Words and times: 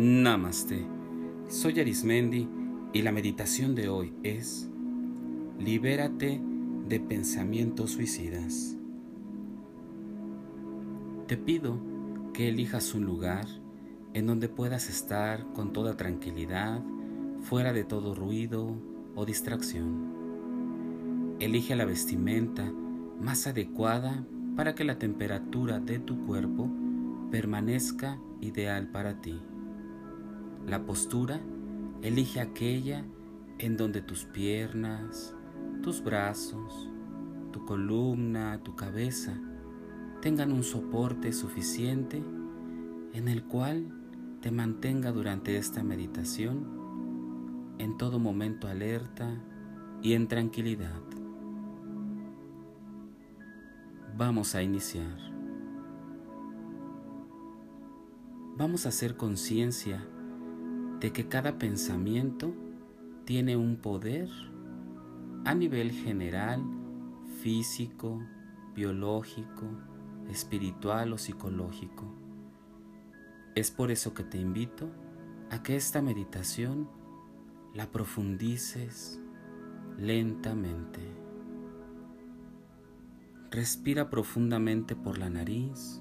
Namaste. 0.00 0.86
Soy 1.48 1.80
Arismendi 1.80 2.48
y 2.92 3.02
la 3.02 3.10
meditación 3.10 3.74
de 3.74 3.88
hoy 3.88 4.14
es 4.22 4.70
Libérate 5.58 6.40
de 6.86 7.00
pensamientos 7.00 7.90
suicidas. 7.90 8.76
Te 11.26 11.36
pido 11.36 11.80
que 12.32 12.48
elijas 12.48 12.94
un 12.94 13.06
lugar 13.06 13.48
en 14.14 14.28
donde 14.28 14.48
puedas 14.48 14.88
estar 14.88 15.52
con 15.52 15.72
toda 15.72 15.96
tranquilidad, 15.96 16.80
fuera 17.40 17.72
de 17.72 17.82
todo 17.82 18.14
ruido 18.14 18.80
o 19.16 19.26
distracción. 19.26 21.34
Elige 21.40 21.74
la 21.74 21.86
vestimenta 21.86 22.72
más 23.20 23.48
adecuada 23.48 24.24
para 24.54 24.76
que 24.76 24.84
la 24.84 25.00
temperatura 25.00 25.80
de 25.80 25.98
tu 25.98 26.24
cuerpo 26.24 26.70
permanezca 27.32 28.20
ideal 28.40 28.92
para 28.92 29.20
ti. 29.20 29.40
La 30.68 30.84
postura, 30.84 31.40
elige 32.02 32.40
aquella 32.40 33.02
en 33.58 33.78
donde 33.78 34.02
tus 34.02 34.26
piernas, 34.26 35.34
tus 35.82 36.04
brazos, 36.04 36.90
tu 37.52 37.64
columna, 37.64 38.62
tu 38.62 38.76
cabeza 38.76 39.40
tengan 40.20 40.52
un 40.52 40.62
soporte 40.62 41.32
suficiente 41.32 42.22
en 43.14 43.28
el 43.28 43.44
cual 43.44 43.86
te 44.42 44.50
mantenga 44.50 45.10
durante 45.10 45.56
esta 45.56 45.82
meditación 45.82 46.66
en 47.78 47.96
todo 47.96 48.18
momento 48.18 48.68
alerta 48.68 49.42
y 50.02 50.12
en 50.12 50.28
tranquilidad. 50.28 51.00
Vamos 54.18 54.54
a 54.54 54.62
iniciar. 54.62 55.16
Vamos 58.58 58.84
a 58.84 58.90
hacer 58.90 59.16
conciencia 59.16 60.04
de 61.00 61.12
que 61.12 61.28
cada 61.28 61.58
pensamiento 61.58 62.52
tiene 63.24 63.56
un 63.56 63.76
poder 63.76 64.28
a 65.44 65.54
nivel 65.54 65.92
general, 65.92 66.62
físico, 67.42 68.20
biológico, 68.74 69.66
espiritual 70.30 71.12
o 71.12 71.18
psicológico. 71.18 72.04
Es 73.54 73.70
por 73.70 73.90
eso 73.90 74.14
que 74.14 74.24
te 74.24 74.38
invito 74.38 74.90
a 75.50 75.62
que 75.62 75.76
esta 75.76 76.02
meditación 76.02 76.88
la 77.74 77.90
profundices 77.90 79.20
lentamente. 79.98 81.00
Respira 83.50 84.10
profundamente 84.10 84.94
por 84.94 85.18
la 85.18 85.30
nariz. 85.30 86.00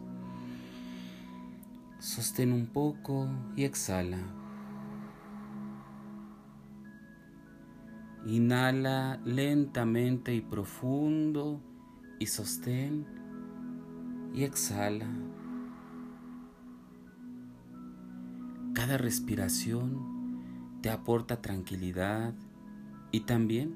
Sostén 2.00 2.52
un 2.52 2.68
poco 2.68 3.28
y 3.56 3.64
exhala. 3.64 4.37
Inhala 8.28 9.22
lentamente 9.24 10.36
y 10.36 10.42
profundo 10.42 11.62
y 12.20 12.26
sostén 12.26 13.06
y 14.34 14.44
exhala. 14.44 15.08
Cada 18.74 18.98
respiración 18.98 20.82
te 20.82 20.90
aporta 20.90 21.42
tranquilidad 21.42 22.34
y 23.14 23.22
también 23.22 23.76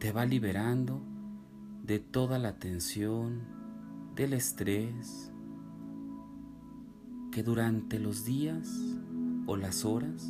te 0.00 0.12
va 0.12 0.26
liberando 0.26 1.00
de 1.82 1.98
toda 1.98 2.38
la 2.38 2.58
tensión, 2.58 3.40
del 4.14 4.34
estrés 4.34 5.32
que 7.32 7.42
durante 7.42 7.98
los 7.98 8.26
días 8.26 8.68
o 9.46 9.56
las 9.56 9.86
horas 9.86 10.28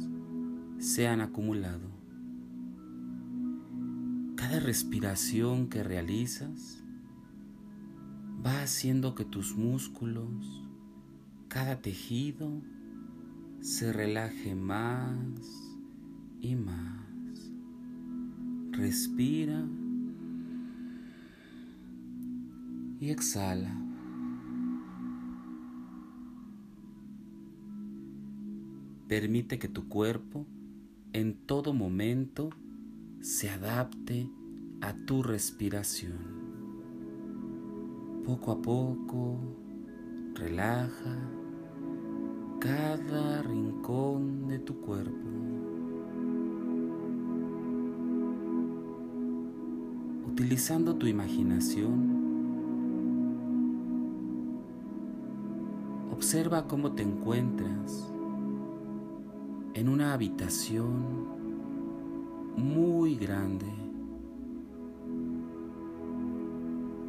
se 0.78 1.08
han 1.08 1.20
acumulado. 1.20 1.97
Cada 4.48 4.60
respiración 4.60 5.68
que 5.68 5.82
realizas 5.82 6.82
va 8.42 8.62
haciendo 8.62 9.14
que 9.14 9.26
tus 9.26 9.54
músculos, 9.54 10.64
cada 11.48 11.82
tejido, 11.82 12.62
se 13.60 13.92
relaje 13.92 14.54
más 14.54 15.18
y 16.40 16.54
más. 16.54 17.52
Respira 18.70 19.68
y 23.00 23.10
exhala. 23.10 23.78
Permite 29.08 29.58
que 29.58 29.68
tu 29.68 29.90
cuerpo 29.90 30.46
en 31.12 31.34
todo 31.34 31.74
momento 31.74 32.48
se 33.20 33.50
adapte 33.50 34.30
a 34.80 34.94
tu 35.06 35.22
respiración. 35.22 36.18
Poco 38.24 38.52
a 38.52 38.62
poco, 38.62 39.38
relaja 40.34 41.16
cada 42.60 43.42
rincón 43.42 44.48
de 44.48 44.58
tu 44.58 44.80
cuerpo. 44.80 45.28
Utilizando 50.26 50.94
tu 50.96 51.06
imaginación, 51.06 52.18
Observa 56.18 56.66
cómo 56.66 56.90
te 56.94 57.04
encuentras 57.04 58.12
en 59.74 59.88
una 59.88 60.14
habitación 60.14 61.28
muy 62.56 63.14
grande, 63.14 63.66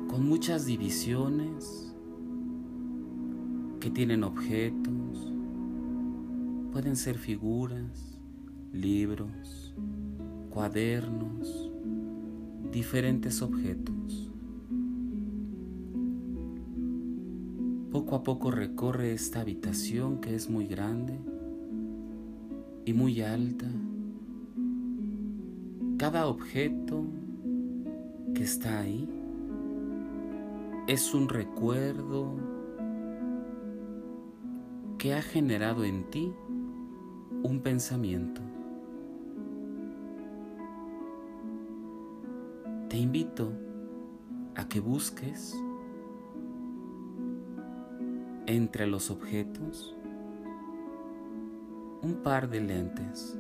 con 0.09 0.27
muchas 0.27 0.65
divisiones 0.65 1.93
que 3.79 3.91
tienen 3.91 4.23
objetos, 4.23 5.31
pueden 6.71 6.95
ser 6.95 7.19
figuras, 7.19 8.19
libros, 8.73 9.75
cuadernos, 10.49 11.71
diferentes 12.71 13.43
objetos. 13.43 14.31
Poco 17.91 18.15
a 18.15 18.23
poco 18.23 18.49
recorre 18.49 19.13
esta 19.13 19.41
habitación 19.41 20.21
que 20.21 20.33
es 20.33 20.49
muy 20.49 20.65
grande 20.65 21.19
y 22.83 22.93
muy 22.93 23.21
alta. 23.21 23.67
Cada 25.97 26.25
objeto 26.25 27.05
que 28.33 28.43
está 28.43 28.79
ahí 28.79 29.07
es 30.89 31.13
un 31.13 31.29
recuerdo 31.29 32.35
que 34.97 35.13
ha 35.13 35.21
generado 35.21 35.83
en 35.83 36.09
ti 36.09 36.33
un 37.43 37.59
pensamiento. 37.61 38.41
Te 42.89 42.97
invito 42.97 43.53
a 44.55 44.67
que 44.67 44.79
busques 44.79 45.55
entre 48.47 48.87
los 48.87 49.11
objetos 49.11 49.95
un 52.01 52.15
par 52.23 52.49
de 52.49 52.61
lentes. 52.61 53.37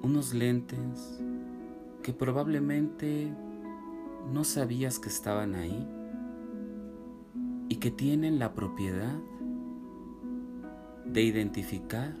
Unos 0.00 0.32
lentes 0.32 1.20
que 2.04 2.12
probablemente 2.12 3.34
no 4.30 4.44
sabías 4.44 4.98
que 4.98 5.08
estaban 5.08 5.54
ahí 5.54 5.88
y 7.68 7.76
que 7.76 7.90
tienen 7.90 8.38
la 8.38 8.54
propiedad 8.54 9.18
de 11.06 11.22
identificar 11.22 12.14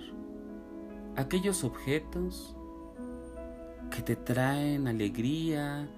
aquellos 1.16 1.64
objetos 1.64 2.56
que 3.90 4.02
te 4.02 4.16
traen 4.16 4.88
alegría, 4.88 5.88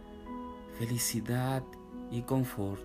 felicidad 0.78 1.62
y 2.10 2.22
confort. 2.22 2.82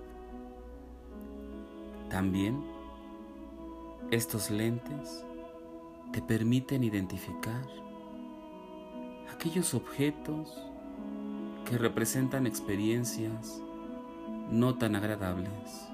También 2.09 2.63
estos 4.11 4.49
lentes 4.49 5.25
te 6.11 6.21
permiten 6.21 6.83
identificar 6.83 7.67
aquellos 9.31 9.73
objetos 9.73 10.68
que 11.69 11.77
representan 11.77 12.47
experiencias 12.47 13.61
no 14.49 14.73
tan 14.73 14.95
agradables. 14.95 15.87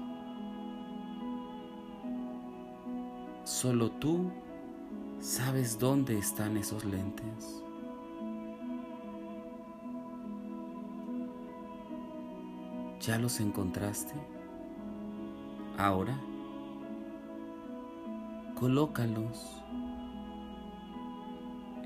Solo 3.44 3.90
tú 3.90 4.30
sabes 5.20 5.78
dónde 5.78 6.16
están 6.16 6.56
esos 6.56 6.86
lentes. 6.86 7.62
¿Ya 13.02 13.18
los 13.18 13.38
encontraste? 13.40 14.14
Ahora, 15.76 16.18
colócalos 18.54 19.62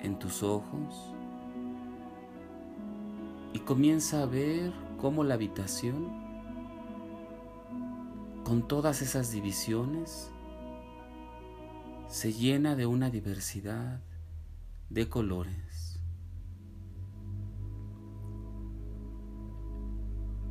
en 0.00 0.16
tus 0.16 0.44
ojos 0.44 1.12
y 3.52 3.60
comienza 3.60 4.22
a 4.22 4.26
ver 4.26 4.72
cómo 5.00 5.24
la 5.24 5.34
habitación, 5.34 6.08
con 8.44 8.66
todas 8.66 9.02
esas 9.02 9.32
divisiones, 9.32 10.30
se 12.08 12.32
llena 12.32 12.74
de 12.74 12.86
una 12.86 13.10
diversidad 13.10 14.02
de 14.88 15.08
colores. 15.08 16.00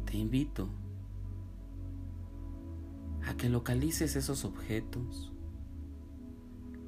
Te 0.06 0.18
invito 0.18 0.70
a 3.28 3.36
que 3.36 3.50
localices 3.50 4.16
esos 4.16 4.46
objetos 4.46 5.32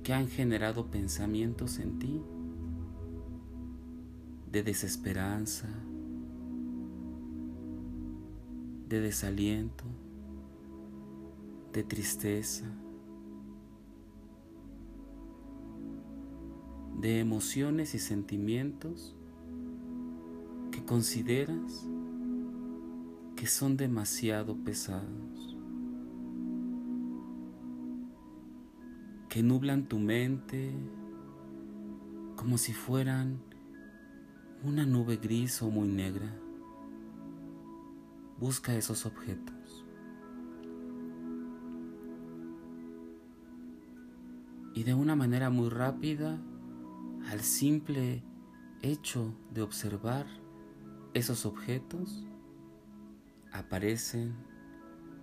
que 0.03 0.13
han 0.13 0.27
generado 0.27 0.89
pensamientos 0.89 1.77
en 1.77 1.99
ti 1.99 2.23
de 4.51 4.63
desesperanza, 4.63 5.69
de 8.91 8.99
desaliento, 8.99 9.85
de 11.71 11.81
tristeza, 11.81 12.65
de 16.99 17.21
emociones 17.21 17.95
y 17.95 17.99
sentimientos 17.99 19.15
que 20.71 20.83
consideras 20.83 21.87
que 23.37 23.47
son 23.47 23.77
demasiado 23.77 24.57
pesados, 24.57 25.57
que 29.29 29.41
nublan 29.41 29.87
tu 29.87 29.99
mente 29.99 30.75
como 32.35 32.57
si 32.57 32.73
fueran 32.73 33.39
una 34.65 34.85
nube 34.85 35.15
gris 35.15 35.61
o 35.61 35.71
muy 35.71 35.87
negra. 35.87 36.40
Busca 38.41 38.73
esos 38.73 39.05
objetos. 39.05 39.85
Y 44.73 44.81
de 44.81 44.95
una 44.95 45.15
manera 45.15 45.51
muy 45.51 45.69
rápida, 45.69 46.41
al 47.29 47.41
simple 47.41 48.23
hecho 48.81 49.35
de 49.51 49.61
observar 49.61 50.25
esos 51.13 51.45
objetos, 51.45 52.25
aparecen 53.51 54.33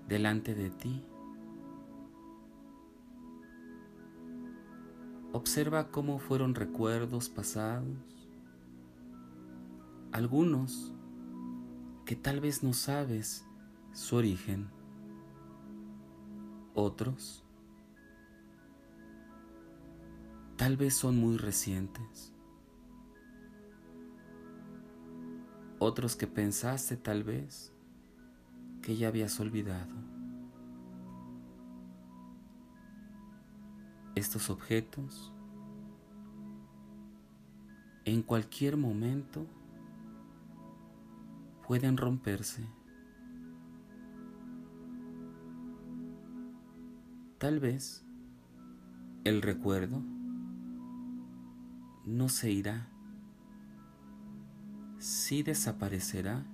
delante 0.06 0.54
de 0.54 0.70
ti. 0.70 1.04
Observa 5.32 5.90
cómo 5.90 6.20
fueron 6.20 6.54
recuerdos 6.54 7.28
pasados, 7.28 8.28
algunos 10.12 10.94
que 12.08 12.16
tal 12.16 12.40
vez 12.40 12.62
no 12.62 12.72
sabes 12.72 13.44
su 13.92 14.16
origen, 14.16 14.70
otros 16.72 17.44
tal 20.56 20.78
vez 20.78 20.94
son 20.94 21.18
muy 21.18 21.36
recientes, 21.36 22.32
otros 25.78 26.16
que 26.16 26.26
pensaste 26.26 26.96
tal 26.96 27.24
vez 27.24 27.74
que 28.80 28.96
ya 28.96 29.08
habías 29.08 29.38
olvidado. 29.38 29.94
Estos 34.14 34.48
objetos 34.48 35.30
en 38.06 38.22
cualquier 38.22 38.78
momento 38.78 39.46
pueden 41.68 41.98
romperse. 41.98 42.66
Tal 47.36 47.60
vez 47.60 48.06
el 49.24 49.42
recuerdo 49.42 50.02
no 52.06 52.30
se 52.30 52.50
irá, 52.50 52.88
sí 54.96 55.42
desaparecerá 55.42 56.46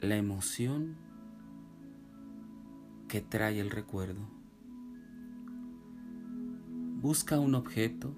la 0.00 0.16
emoción 0.16 0.96
que 3.06 3.20
trae 3.20 3.60
el 3.60 3.70
recuerdo. 3.70 4.28
Busca 7.00 7.38
un 7.38 7.54
objeto 7.54 8.16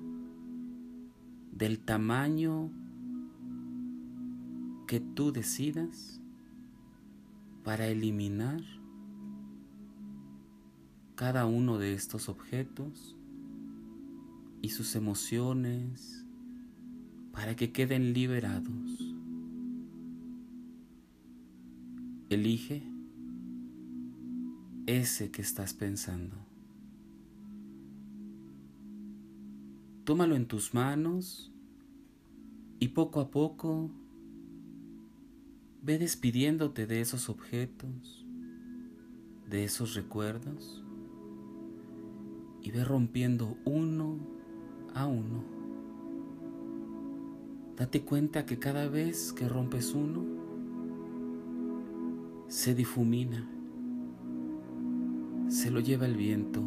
del 1.52 1.78
tamaño 1.80 2.70
que 4.86 5.00
tú 5.00 5.32
decidas 5.32 6.20
para 7.62 7.86
eliminar 7.86 8.62
cada 11.14 11.46
uno 11.46 11.78
de 11.78 11.94
estos 11.94 12.28
objetos 12.28 13.16
y 14.62 14.70
sus 14.70 14.94
emociones 14.96 16.24
para 17.32 17.56
que 17.56 17.72
queden 17.72 18.12
liberados. 18.12 19.14
Elige 22.30 22.82
ese 24.86 25.30
que 25.30 25.42
estás 25.42 25.74
pensando. 25.74 26.36
Tómalo 30.04 30.36
en 30.36 30.46
tus 30.46 30.74
manos 30.74 31.52
y 32.78 32.88
poco 32.88 33.20
a 33.20 33.30
poco 33.30 33.90
Ve 35.84 35.98
despidiéndote 35.98 36.86
de 36.86 37.02
esos 37.02 37.28
objetos, 37.28 38.24
de 39.50 39.64
esos 39.64 39.94
recuerdos 39.94 40.82
y 42.62 42.70
ve 42.70 42.82
rompiendo 42.84 43.58
uno 43.66 44.16
a 44.94 45.06
uno. 45.06 45.44
Date 47.76 48.00
cuenta 48.02 48.46
que 48.46 48.58
cada 48.58 48.88
vez 48.88 49.34
que 49.34 49.46
rompes 49.46 49.92
uno, 49.92 50.24
se 52.48 52.74
difumina, 52.74 53.46
se 55.48 55.70
lo 55.70 55.80
lleva 55.80 56.06
el 56.06 56.16
viento 56.16 56.62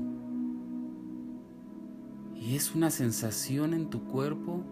y 2.35 2.53
es 2.53 2.75
una 2.75 2.91
sensación 2.91 3.73
en 3.73 3.89
tu 3.89 4.03
cuerpo 4.03 4.63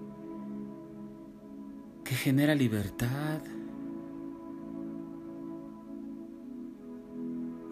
que 2.03 2.13
genera 2.13 2.53
libertad, 2.53 3.41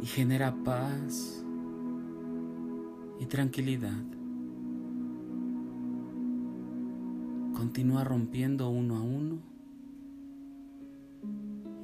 y 0.03 0.05
genera 0.05 0.53
paz 0.65 1.45
y 3.22 3.25
tranquilidad. 3.25 4.03
Continúa 7.53 8.03
rompiendo 8.03 8.69
uno 8.69 8.98
a 8.98 9.01
uno 9.01 9.39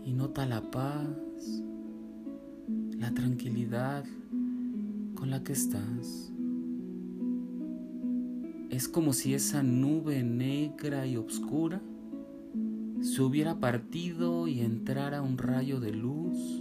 y 0.04 0.12
nota 0.12 0.46
la 0.46 0.70
paz, 0.70 1.08
la 2.98 3.14
tranquilidad 3.14 4.04
con 5.16 5.30
la 5.30 5.42
que 5.42 5.54
estás. 5.54 6.34
Es 8.70 8.90
como 8.90 9.14
si 9.14 9.34
esa 9.34 9.64
nube 9.64 10.24
negra 10.24 11.08
y 11.08 11.16
oscura 11.16 11.82
se 13.00 13.22
hubiera 13.22 13.62
partido 13.62 14.50
y 14.50 14.60
entrara 14.60 15.22
un 15.22 15.38
rayo 15.38 15.80
de 15.80 15.94
luz 15.94 16.59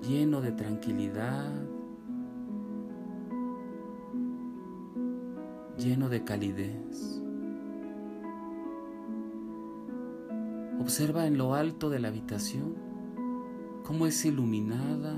lleno 0.00 0.40
de 0.40 0.52
tranquilidad, 0.52 1.52
lleno 5.76 6.08
de 6.08 6.24
calidez. 6.24 7.20
Observa 10.80 11.26
en 11.26 11.36
lo 11.36 11.54
alto 11.54 11.90
de 11.90 12.00
la 12.00 12.08
habitación 12.08 12.74
cómo 13.84 14.06
es 14.06 14.24
iluminada, 14.24 15.14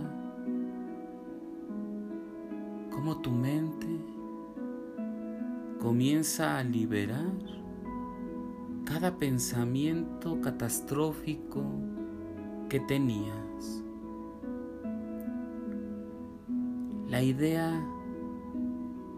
cómo 2.90 3.20
tu 3.20 3.30
mente 3.30 3.86
comienza 5.78 6.58
a 6.58 6.64
liberar 6.64 7.63
cada 8.84 9.16
pensamiento 9.16 10.40
catastrófico 10.40 11.64
que 12.68 12.80
tenías. 12.80 13.82
La 17.08 17.22
idea 17.22 17.82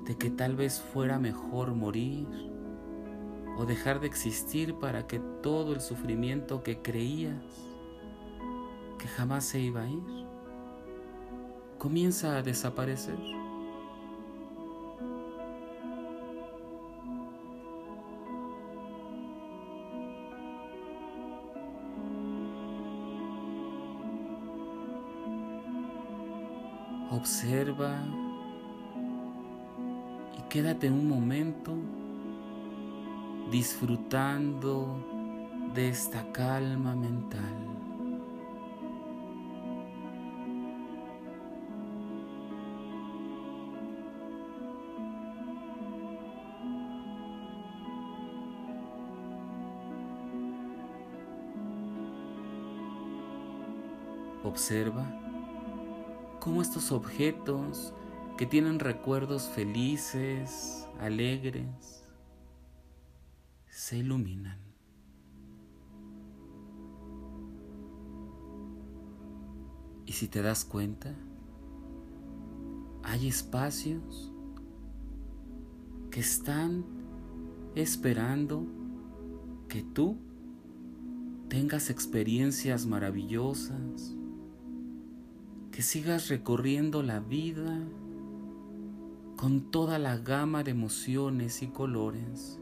de 0.05 0.17
que 0.17 0.31
tal 0.31 0.55
vez 0.55 0.81
fuera 0.81 1.19
mejor 1.19 1.75
morir 1.75 2.29
o 3.59 3.65
dejar 3.65 4.01
de 4.01 4.07
existir 4.07 4.75
para 4.75 5.07
que 5.07 5.19
todo 5.43 5.73
el 5.73 5.81
sufrimiento 5.81 6.63
que 6.63 6.83
creías 6.83 7.43
que 8.99 9.09
jamás 9.09 9.45
se 9.45 9.61
iba 9.61 9.83
a 9.83 9.89
ir 9.89 10.27
comienza 11.79 12.37
a 12.37 12.43
desaparecer. 12.43 13.36
Observa 27.17 27.97
y 30.39 30.43
quédate 30.51 30.91
un 30.91 31.09
momento 31.09 31.73
disfrutando 33.51 35.03
de 35.75 35.89
esta 35.89 36.31
calma 36.33 36.95
mental. 36.95 37.41
Observa 54.45 55.07
cómo 56.47 56.63
estos 56.63 56.93
objetos 56.93 57.93
que 58.39 58.47
tienen 58.47 58.79
recuerdos 58.79 59.49
felices, 59.49 60.87
alegres, 61.01 62.05
se 63.69 63.99
iluminan. 63.99 64.57
Y 70.07 70.13
si 70.13 70.29
te 70.29 70.41
das 70.41 70.65
cuenta, 70.65 71.17
hay 73.03 73.27
espacios 73.27 74.33
que 76.13 76.21
están 76.21 76.85
esperando 77.75 78.65
que 79.67 79.83
tú 79.83 80.17
tengas 81.49 81.91
experiencias 81.91 82.87
maravillosas, 82.87 84.15
que 85.77 85.83
sigas 85.83 86.31
recorriendo 86.31 87.03
la 87.03 87.21
vida 87.21 87.79
con 89.37 89.71
toda 89.71 89.99
la 89.99 90.17
gama 90.17 90.65
de 90.65 90.71
emociones 90.71 91.61
y 91.61 91.67
colores. 91.67 92.59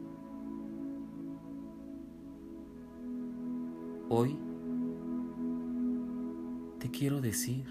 Hoy 4.09 4.37
te 6.80 6.90
quiero 6.90 7.21
decir 7.21 7.64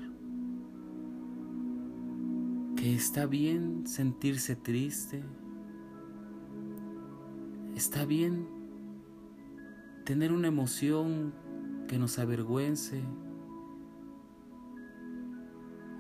que 2.77 2.95
está 2.95 3.25
bien 3.25 3.85
sentirse 3.85 4.55
triste, 4.55 5.25
está 7.75 8.05
bien 8.05 8.47
tener 10.05 10.31
una 10.31 10.47
emoción 10.47 11.33
que 11.89 11.97
nos 11.97 12.17
avergüence, 12.17 13.03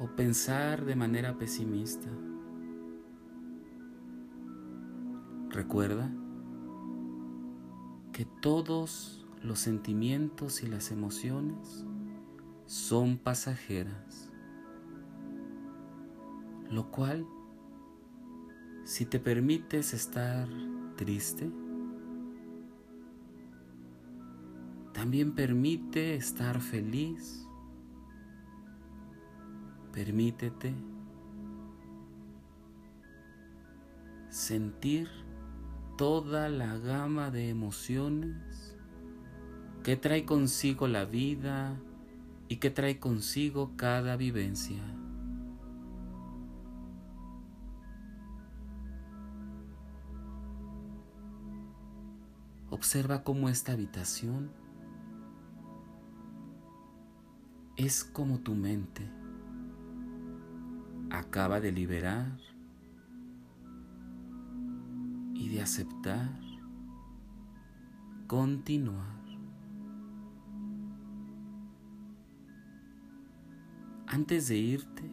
o 0.03 0.07
pensar 0.17 0.83
de 0.83 0.97
manera 0.97 1.37
pesimista. 1.37 2.09
Recuerda 5.49 6.11
que 8.11 8.25
todos 8.41 9.25
los 9.41 9.59
sentimientos 9.59 10.61
y 10.61 10.67
las 10.67 10.91
emociones 10.91 11.85
son 12.65 13.17
pasajeras, 13.17 14.29
lo 16.69 16.91
cual, 16.91 17.25
si 18.83 19.05
te 19.05 19.19
permites 19.19 19.93
estar 19.93 20.49
triste, 20.97 21.49
también 24.91 25.33
permite 25.33 26.15
estar 26.15 26.59
feliz 26.59 27.47
Permítete 29.93 30.73
sentir 34.29 35.07
toda 35.99 36.49
la 36.49 36.79
gama 36.79 37.29
de 37.29 37.49
emociones 37.49 38.75
que 39.83 39.95
trae 39.95 40.25
consigo 40.25 40.87
la 40.87 41.05
vida 41.05 41.79
y 42.47 42.55
que 42.55 42.71
trae 42.71 42.99
consigo 42.99 43.73
cada 43.77 44.17
vivencia. 44.17 44.81
Observa 52.71 53.23
cómo 53.23 53.47
esta 53.47 53.73
habitación 53.73 54.49
es 57.75 58.03
como 58.03 58.39
tu 58.39 58.55
mente 58.55 59.22
acaba 61.13 61.61
de 61.61 61.71
liberar 61.71 62.39
y 65.35 65.47
de 65.49 65.61
aceptar, 65.61 66.39
continuar. 68.25 69.21
Antes 74.07 74.47
de 74.47 74.57
irte, 74.57 75.11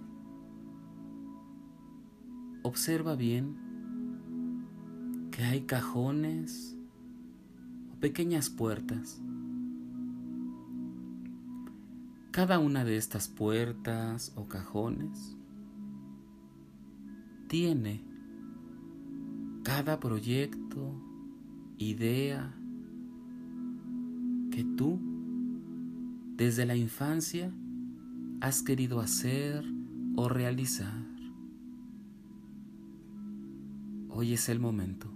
observa 2.63 3.15
bien 3.15 3.57
que 5.31 5.43
hay 5.45 5.61
cajones 5.63 6.79
o 7.93 8.01
pequeñas 8.01 8.49
puertas. 8.49 9.21
Cada 12.31 12.59
una 12.59 12.85
de 12.85 12.97
estas 12.97 13.29
puertas 13.29 14.33
o 14.37 14.49
cajones 14.49 15.37
tiene 17.51 18.01
cada 19.65 19.99
proyecto, 19.99 20.95
idea 21.79 22.55
que 24.53 24.63
tú 24.77 25.01
desde 26.37 26.65
la 26.65 26.77
infancia 26.77 27.53
has 28.41 28.63
querido 28.63 29.01
hacer 29.01 29.65
o 30.15 30.29
realizar. 30.29 31.05
Hoy 34.11 34.35
es 34.35 34.49
el 34.49 34.61
momento. 34.61 35.11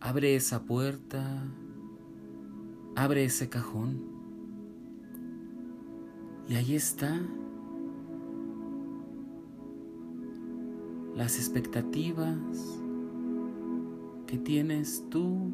Abre 0.00 0.36
esa 0.36 0.64
puerta, 0.64 1.22
abre 2.96 3.26
ese 3.26 3.50
cajón 3.50 4.00
y 6.48 6.54
ahí 6.54 6.74
está 6.74 7.20
las 11.16 11.36
expectativas 11.38 12.80
que 14.26 14.38
tienes 14.38 15.04
tú 15.10 15.50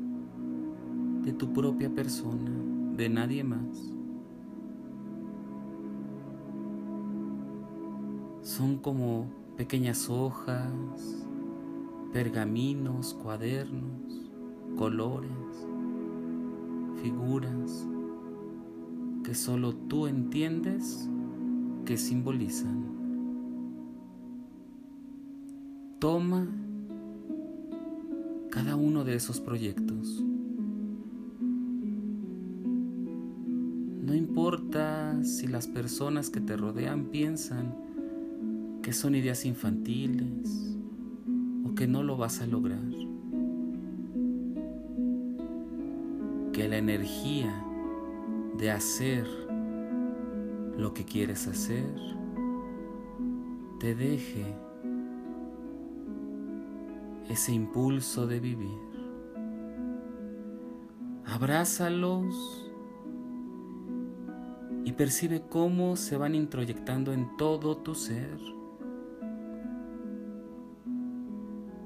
de 1.22 1.32
tu 1.32 1.52
propia 1.52 1.90
persona, 1.94 2.50
de 2.96 3.08
nadie 3.08 3.44
más. 3.44 3.92
Son 8.42 8.78
como 8.78 9.26
pequeñas 9.56 10.08
hojas, 10.08 11.26
pergaminos, 12.12 13.14
cuadernos, 13.14 14.30
colores, 14.76 15.30
figuras 17.02 17.86
que 19.24 19.34
solo 19.34 19.74
tú 19.74 20.06
entiendes 20.06 21.08
que 21.84 21.98
simbolizan. 21.98 22.99
Toma 26.00 26.48
cada 28.50 28.74
uno 28.74 29.04
de 29.04 29.16
esos 29.16 29.38
proyectos. 29.38 30.24
No 34.02 34.14
importa 34.14 35.22
si 35.22 35.46
las 35.46 35.66
personas 35.66 36.30
que 36.30 36.40
te 36.40 36.56
rodean 36.56 37.10
piensan 37.10 37.74
que 38.82 38.94
son 38.94 39.14
ideas 39.14 39.44
infantiles 39.44 40.74
o 41.66 41.74
que 41.74 41.86
no 41.86 42.02
lo 42.02 42.16
vas 42.16 42.40
a 42.40 42.46
lograr. 42.46 42.80
Que 46.54 46.66
la 46.66 46.78
energía 46.78 47.62
de 48.56 48.70
hacer 48.70 49.26
lo 50.78 50.94
que 50.94 51.04
quieres 51.04 51.46
hacer 51.46 51.84
te 53.78 53.94
deje 53.94 54.69
ese 57.30 57.52
impulso 57.52 58.26
de 58.26 58.40
vivir. 58.40 58.78
Abrázalos 61.24 62.68
y 64.84 64.92
percibe 64.92 65.42
cómo 65.48 65.94
se 65.94 66.16
van 66.16 66.34
introyectando 66.34 67.12
en 67.12 67.36
todo 67.36 67.76
tu 67.76 67.94
ser. 67.94 68.36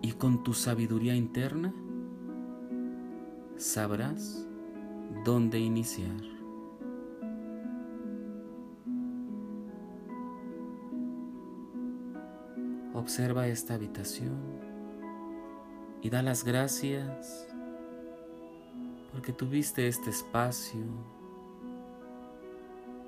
Y 0.00 0.12
con 0.12 0.42
tu 0.42 0.54
sabiduría 0.54 1.14
interna 1.14 1.74
sabrás 3.56 4.46
dónde 5.26 5.58
iniciar. 5.58 6.22
Observa 12.94 13.48
esta 13.48 13.74
habitación 13.74 14.63
y 16.04 16.10
da 16.10 16.22
las 16.22 16.44
gracias 16.44 17.48
porque 19.10 19.32
tuviste 19.32 19.88
este 19.88 20.10
espacio 20.10 20.84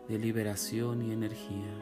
de 0.08 0.18
liberación 0.18 1.02
y 1.02 1.12
energía. 1.12 1.74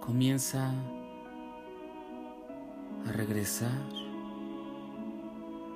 Comienza 0.00 0.72
a 3.04 3.12
regresar 3.12 3.82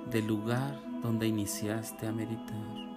del 0.09 0.27
lugar 0.27 0.81
donde 1.01 1.27
iniciaste 1.27 2.07
a 2.07 2.13
meditar. 2.13 2.87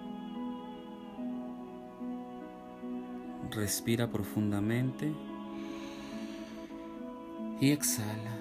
Respira 3.49 4.09
profundamente 4.09 5.13
y 7.61 7.71
exhala. 7.71 8.31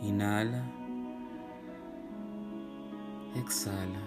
Inhala. 0.00 0.64
Exhala. 3.34 4.00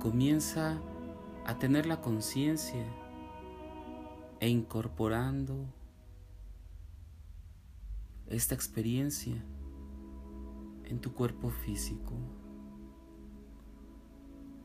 Comienza 0.00 0.80
a 1.46 1.58
tener 1.58 1.86
la 1.86 2.00
conciencia 2.00 2.84
e 4.40 4.48
incorporando 4.48 5.77
esta 8.30 8.54
experiencia 8.54 9.42
en 10.84 11.00
tu 11.00 11.12
cuerpo 11.12 11.50
físico. 11.50 12.12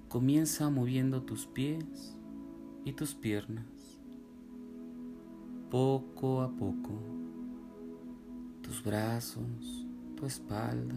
Comienza 0.10 0.70
moviendo 0.70 1.24
tus 1.24 1.46
pies 1.46 2.18
y 2.86 2.94
tus 2.94 3.16
piernas, 3.16 3.66
poco 5.72 6.42
a 6.42 6.50
poco, 6.52 6.92
tus 8.62 8.84
brazos, 8.84 9.88
tu 10.16 10.26
espalda, 10.26 10.96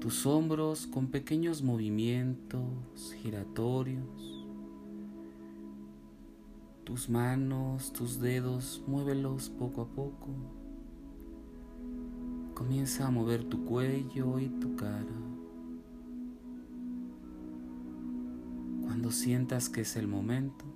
tus 0.00 0.24
hombros 0.26 0.86
con 0.86 1.08
pequeños 1.08 1.62
movimientos 1.62 3.12
giratorios, 3.22 4.46
tus 6.84 7.08
manos, 7.08 7.92
tus 7.92 8.18
dedos, 8.18 8.82
muévelos 8.86 9.50
poco 9.50 9.82
a 9.82 9.86
poco. 9.86 10.59
Comienza 12.60 13.06
a 13.06 13.10
mover 13.10 13.44
tu 13.44 13.64
cuello 13.64 14.38
y 14.38 14.50
tu 14.50 14.76
cara. 14.76 15.16
Cuando 18.82 19.10
sientas 19.10 19.70
que 19.70 19.80
es 19.80 19.96
el 19.96 20.06
momento, 20.06 20.66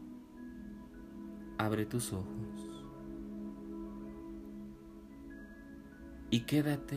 abre 1.58 1.84
tus 1.84 2.14
ojos 2.14 2.70
y 6.30 6.40
quédate 6.46 6.96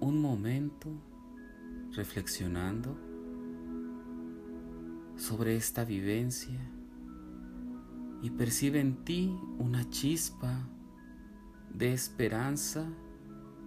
un 0.00 0.22
momento 0.22 0.88
reflexionando 1.92 2.96
sobre 5.16 5.56
esta 5.56 5.84
vivencia 5.84 6.58
y 8.22 8.30
percibe 8.30 8.80
en 8.80 9.04
ti 9.04 9.36
una 9.58 9.90
chispa 9.90 10.66
de 11.74 11.92
esperanza 11.92 12.86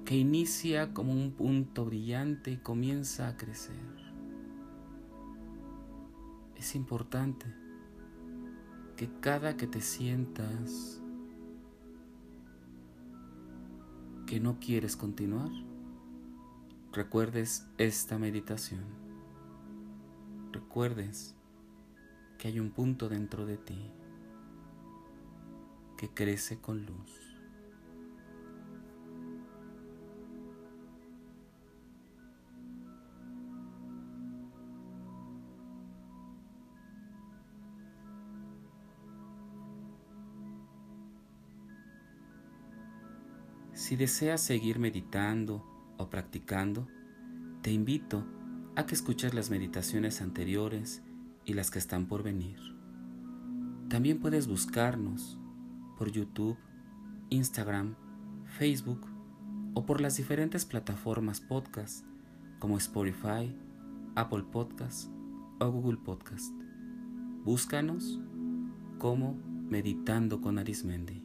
que 0.06 0.16
inicia 0.16 0.94
como 0.94 1.14
un 1.14 1.32
punto 1.32 1.86
brillante 1.86 2.52
y 2.52 2.58
comienza 2.58 3.28
a 3.28 3.38
crecer 3.38 4.06
es 6.56 6.76
importante 6.76 7.46
que 8.96 9.10
cada 9.20 9.58
que 9.58 9.68
te 9.68 9.82
sientas 9.82 11.02
que 14.26 14.40
no 14.40 14.60
quieres 14.60 14.98
continuar, 14.98 15.52
recuerdes 16.92 17.68
esta 17.78 18.18
meditación. 18.18 18.84
Recuerdes 20.52 21.36
que 22.40 22.48
hay 22.48 22.60
un 22.60 22.72
punto 22.72 23.10
dentro 23.10 23.46
de 23.46 23.58
ti 23.58 23.92
que 25.98 26.10
crece 26.10 26.60
con 26.60 26.86
luz. 26.86 27.25
Si 43.86 43.96
deseas 43.96 44.42
seguir 44.42 44.80
meditando 44.80 45.64
o 46.00 46.10
practicando, 46.10 46.88
te 47.62 47.72
invito 47.72 48.26
a 48.76 48.88
que 48.88 48.96
escuches 48.96 49.36
las 49.36 49.52
meditaciones 49.52 50.24
anteriores 50.24 51.04
y 51.46 51.54
las 51.54 51.70
que 51.70 51.78
están 51.78 52.08
por 52.08 52.24
venir. 52.24 52.58
También 53.88 54.20
puedes 54.20 54.48
buscarnos 54.48 55.38
por 56.00 56.12
YouTube, 56.12 56.58
Instagram, 57.30 57.94
Facebook 58.58 59.06
o 59.76 59.86
por 59.86 60.02
las 60.02 60.18
diferentes 60.18 60.66
plataformas 60.66 61.40
podcast 61.40 62.04
como 62.58 62.80
Spotify, 62.80 63.56
Apple 64.16 64.46
Podcast 64.52 65.12
o 65.60 65.70
Google 65.70 66.00
Podcast. 66.04 66.52
Búscanos 67.44 68.20
como 68.98 69.36
Meditando 69.70 70.42
con 70.42 70.58
Arismendi. 70.58 71.25